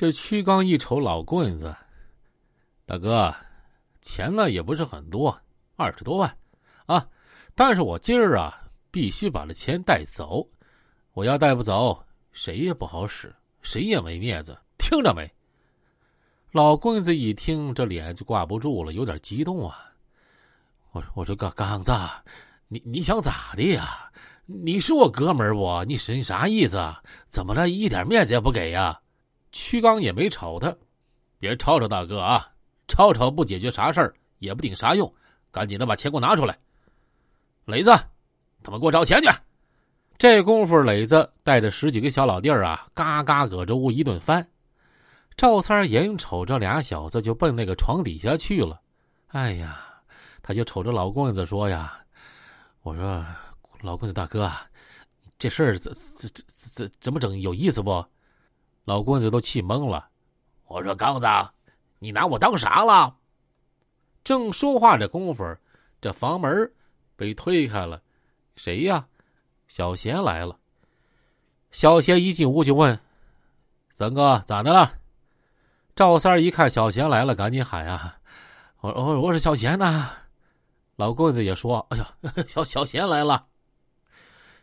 [0.00, 1.76] 这屈刚一瞅老棍子，
[2.86, 3.36] 大哥，
[4.00, 5.38] 钱呢也不是很多，
[5.76, 6.38] 二十多万，
[6.86, 7.06] 啊，
[7.54, 10.48] 但是我今儿啊必须把这钱带走，
[11.12, 12.02] 我要带不走，
[12.32, 15.30] 谁也不好使，谁也没面子，听着没？
[16.52, 19.92] 老棍子一听，这脸就挂不住了，有点激动啊。
[20.92, 21.92] 我说：“我说刚刚子，
[22.68, 24.10] 你你想咋的呀？
[24.46, 25.84] 你是我哥们儿不？
[25.84, 26.78] 你是你啥意思？
[27.28, 28.98] 怎么着，一点面子也不给呀？”
[29.52, 30.74] 屈刚也没吵他，
[31.38, 32.50] 别吵吵大哥啊！
[32.88, 35.12] 吵吵不解决啥事儿，也不顶啥用。
[35.50, 36.58] 赶紧的把钱给我拿出来。
[37.64, 37.90] 磊子，
[38.62, 39.28] 他们给我找钱去。
[40.18, 44.46] 这功夫，磊子带着十几个小老弟儿啊，嘎嘎搁这屋一顿翻。
[45.36, 48.80] 赵三眼瞅着俩小子就奔那个床底下去了。
[49.28, 49.86] 哎呀！
[50.42, 52.00] 他就瞅着老棍子说：“呀，
[52.82, 53.24] 我说
[53.82, 54.50] 老棍子大哥，
[55.38, 57.38] 这事儿怎怎怎怎怎么整？
[57.38, 58.04] 有意思不？”
[58.84, 60.08] 老棍子都气懵了。
[60.66, 61.26] 我说：“刚子，
[61.98, 63.16] 你拿我当啥了？”
[64.24, 65.56] 正说话这功夫，
[66.00, 66.72] 这房门
[67.16, 68.00] 被推开了，
[68.56, 69.06] 谁呀？
[69.68, 70.58] 小贤来了。
[71.70, 72.98] 小贤一进屋就问
[73.92, 74.94] ：“三哥咋的了？”
[75.94, 78.18] 赵三一看小贤来了，赶紧喊：“啊，
[78.80, 80.10] 我我我是小贤呐！”
[80.96, 82.14] 老棍子也说：“哎呀，
[82.48, 83.46] 小小贤来了。”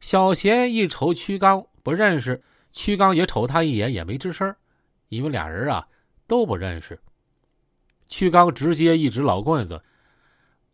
[0.00, 2.42] 小贤一瞅屈刚不认识，
[2.76, 4.54] 屈刚也瞅他一眼，也没吱声，
[5.08, 5.88] 因为俩人啊
[6.26, 6.96] 都不认识。
[8.06, 9.82] 屈刚直接一指老棍子：“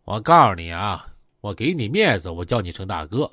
[0.05, 1.07] 我告诉你啊，
[1.41, 3.31] 我给你面子，我叫你声大哥，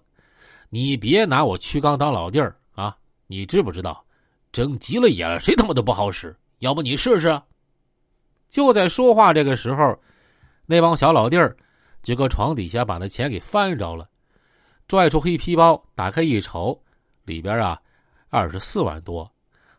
[0.70, 2.96] 你别拿我屈刚当老弟儿啊！
[3.26, 4.06] 你知不知道，
[4.52, 6.34] 整急了眼了，谁他妈都不好使。
[6.60, 7.42] 要不你试试？”
[8.52, 10.00] 就在说话这个时候，
[10.68, 11.58] 那帮小老弟儿。
[12.04, 14.08] 就搁床底下把那钱给翻着了，
[14.88, 16.82] 拽出黑皮包，打开一瞅，
[17.26, 17.82] 里边啊
[18.30, 19.30] 二十四万多，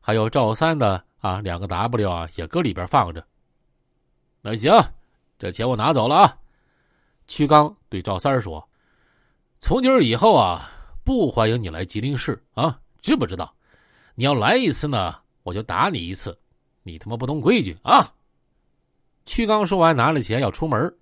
[0.00, 3.24] 还有赵三的啊两个 W 啊也搁里边放着。
[4.42, 4.72] 那行，
[5.38, 6.36] 这钱我拿走了啊。
[7.28, 8.68] 屈刚对赵三说
[9.60, 10.68] ：“从今儿以后啊，
[11.04, 13.54] 不欢迎你来吉林市啊，知不知道？
[14.16, 16.36] 你要来一次呢，我就打你一次。
[16.82, 18.12] 你他妈不懂规矩啊！”
[19.26, 20.92] 屈刚说完，拿了钱要出门。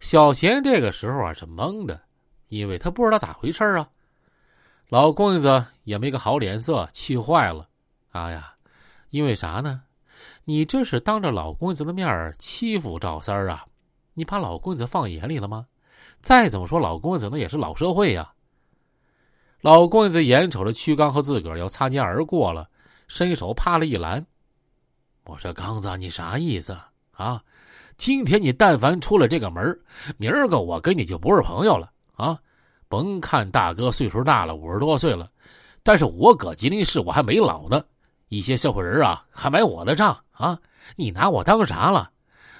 [0.00, 1.98] 小贤这个时候啊是懵的，
[2.48, 3.88] 因为他不知道咋回事啊。
[4.88, 7.68] 老棍子也没个好脸色，气坏了。
[8.10, 8.54] 啊呀，
[9.10, 9.82] 因为啥呢？
[10.44, 13.66] 你这是当着老棍子的面欺负赵三儿啊？
[14.14, 15.66] 你把老棍子放眼里了吗？
[16.22, 18.32] 再怎么说，老棍子那也是老社会呀。
[19.60, 22.70] 老棍子眼瞅着屈刚和自个儿要擦肩而过了，
[23.08, 24.24] 伸手啪了一拦。
[25.24, 26.74] 我说：“刚子，你啥意思
[27.12, 27.42] 啊？”
[27.98, 29.78] 今天你但凡出了这个门
[30.16, 32.40] 明儿个我跟你就不是朋友了啊！
[32.88, 35.30] 甭看大哥岁数大了，五十多岁了，
[35.82, 37.84] 但是我搁吉林市我还没老呢。
[38.28, 40.58] 一些社会人啊还买我的账啊！
[40.96, 42.10] 你拿我当啥了？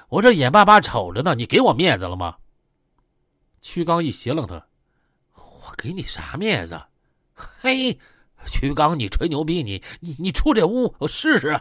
[0.08, 2.36] 我这眼巴巴瞅着呢，你给我面子了吗？
[3.60, 4.54] 屈刚一斜楞他，
[5.34, 6.80] 我给你啥面子？
[7.34, 7.98] 嘿，
[8.46, 11.60] 屈刚，你吹牛逼，你你你出这屋我试试。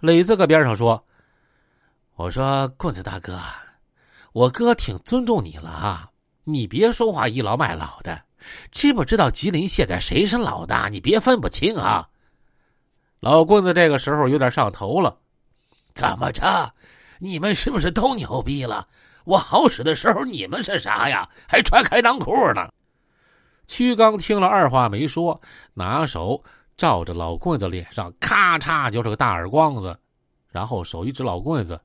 [0.00, 1.04] 磊子搁边上说。
[2.14, 3.38] 我说棍子大哥，
[4.32, 6.10] 我哥挺尊重你了啊！
[6.48, 8.22] 你别说话倚老卖老的，
[8.70, 10.88] 知不知道吉林现在谁是老大？
[10.88, 12.08] 你别分不清啊！
[13.18, 15.18] 老棍子这个时候有点上头了，
[15.92, 16.72] 怎么着？
[17.18, 18.86] 你们是不是都牛逼了？
[19.24, 21.28] 我好使的时候你们是啥呀？
[21.48, 22.72] 还穿开裆裤呢？
[23.66, 25.40] 屈刚听了，二话没说，
[25.74, 26.44] 拿手
[26.76, 29.98] 照着老棍子脸上咔嚓就是个大耳光子，
[30.48, 31.80] 然后手一指老棍子。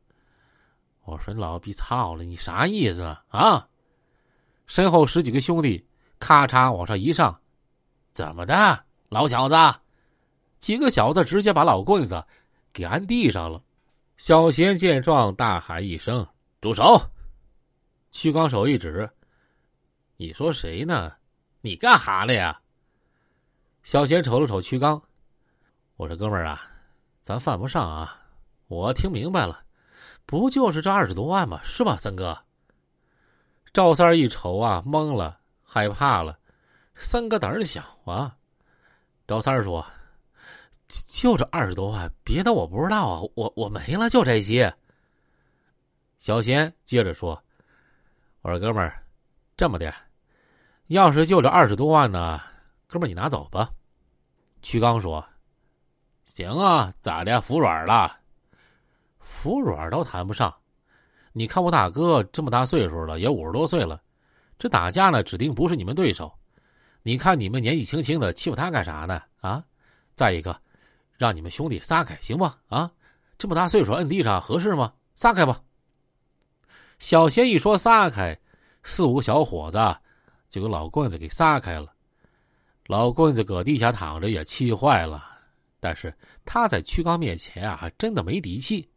[1.03, 3.67] 我说：“老逼操了，你啥意思啊？”
[4.71, 5.85] 身后十几个兄弟
[6.17, 7.37] 咔嚓往上一上，
[8.13, 9.55] 怎么的，老小子？
[10.61, 12.25] 几个小子直接把老棍子
[12.71, 13.61] 给按地上了。
[14.15, 16.25] 小贤见状，大喊一声
[16.61, 16.97] ：“住手！”
[18.11, 19.09] 屈刚手一指
[20.15, 21.11] ：“你说谁呢？
[21.59, 22.57] 你干哈了呀？”
[23.83, 25.01] 小贤瞅了瞅屈刚，
[25.97, 26.61] 我说：“哥们儿啊，
[27.21, 28.17] 咱犯不上啊，
[28.69, 29.65] 我听明白了。”
[30.25, 31.59] 不就是这二十多万吗？
[31.61, 32.41] 是吧，三哥？
[33.73, 36.37] 赵三一瞅啊，懵了，害怕了。
[36.95, 38.35] 三哥胆儿小啊。
[39.25, 39.85] 赵三说
[41.07, 44.73] ：“就这二十多万，别的我不知道啊，我我没了，就这些。”
[46.19, 47.41] 小贤接着说
[48.43, 49.01] ：“我说哥们儿，
[49.55, 49.93] 这么的，
[50.87, 52.41] 要是就这二十多万呢，
[52.87, 53.71] 哥们儿你拿走吧。”
[54.61, 55.25] 曲刚说
[56.25, 57.39] ：“行啊，咋的？
[57.39, 58.19] 服软了？”
[59.17, 60.53] 服软倒谈不上，
[61.33, 64.01] 你看我大哥这么大岁数了，也五十多岁了，
[64.59, 66.31] 这打架呢，指定不是你们对手。
[67.03, 69.21] 你看你们年纪轻轻的，欺负他干啥呢？
[69.39, 69.63] 啊！
[70.13, 70.55] 再一个，
[71.17, 72.57] 让你们兄弟撒开，行吗？
[72.67, 72.91] 啊，
[73.37, 74.93] 这么大岁数摁地上合适吗？
[75.15, 75.61] 撒开吧。
[76.99, 78.37] 小贤一说撒开，
[78.83, 79.79] 四五小伙子
[80.49, 81.91] 就给老棍子给撒开了。
[82.87, 85.23] 老棍子搁地下躺着也气坏了，
[85.79, 86.13] 但是
[86.45, 88.87] 他在曲刚面前啊，还真的没底气。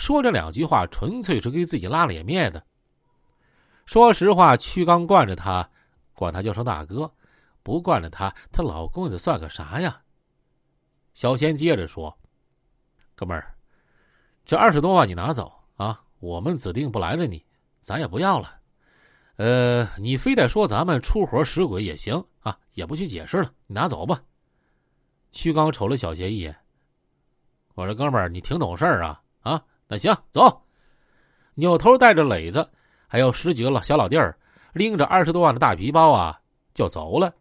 [0.00, 2.64] 说这两句话，纯粹是给自己拉脸面的。
[3.84, 5.68] 说实话，曲刚惯着他，
[6.14, 7.06] 管他叫声大哥；
[7.62, 10.00] 不惯着他，他老公子算个啥呀？
[11.12, 12.16] 小贤接着说
[13.14, 13.54] ：“哥们儿，
[14.46, 17.44] 这二十多万你拿走啊，我们指定不拦着你，
[17.82, 18.58] 咱也不要了。
[19.36, 24.22] 呃，你非得说咱们出活使鬼也行啊，也不去解释了，你拿走吧。”
[25.30, 26.56] 曲刚瞅了小贤一眼，
[27.74, 29.20] 我说：“哥们儿，你挺懂事儿啊！
[29.90, 30.62] 那行，走。”
[31.54, 32.70] 扭头带着磊子，
[33.06, 34.38] 还有十几个老小老弟儿，
[34.72, 36.40] 拎着二十多万的大皮包啊，
[36.72, 37.34] 就走了。